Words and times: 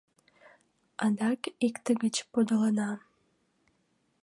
Адак 1.03 1.41
икте 1.67 1.91
гыч 2.03 2.15
подылына. 2.31 2.89